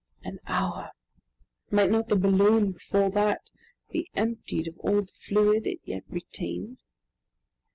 An 0.23 0.39
hour! 0.47 0.93
Might 1.69 1.91
not 1.91 2.07
the 2.07 2.15
balloon 2.15 2.71
before 2.71 3.11
that 3.11 3.51
be 3.91 4.09
emptied 4.15 4.67
of 4.67 4.79
all 4.79 5.01
the 5.03 5.13
fluid 5.27 5.67
it 5.67 5.79
yet 5.83 6.05
retained? 6.09 6.79